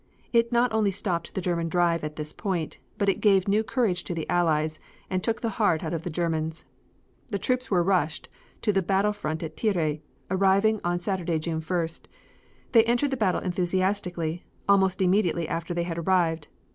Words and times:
It 0.33 0.51
not 0.51 0.73
only 0.73 0.89
stopped 0.89 1.31
the 1.35 1.41
German 1.41 1.69
Drive 1.69 2.03
at 2.03 2.15
this 2.15 2.33
point, 2.33 2.79
but 2.97 3.07
it 3.07 3.21
gave 3.21 3.47
new 3.47 3.63
courage 3.63 4.03
to 4.05 4.15
the 4.15 4.27
Allies 4.31 4.79
and 5.11 5.23
took 5.23 5.41
the 5.41 5.49
heart 5.61 5.83
out 5.83 5.93
of 5.93 6.01
the 6.01 6.09
Germans. 6.09 6.65
The 7.27 7.37
troops 7.37 7.69
were 7.69 7.83
rushed 7.83 8.27
to 8.63 8.73
the 8.73 8.81
battle 8.81 9.13
front 9.13 9.43
at 9.43 9.55
Thierry, 9.55 10.01
arriving 10.31 10.81
on 10.83 10.97
Saturday, 10.97 11.37
June 11.37 11.61
1st. 11.61 12.05
They 12.71 12.83
entered 12.85 13.11
the 13.11 13.15
battle 13.15 13.41
enthusiastically, 13.41 14.43
almost 14.67 15.03
immediately 15.03 15.47
after 15.47 15.71
they 15.75 15.83
had 15.83 15.99
arrived. 15.99 16.47